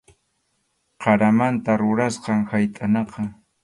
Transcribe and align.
Qaramanta 1.05 1.79
rurasqam 1.85 2.45
haytʼanaqa. 2.51 3.33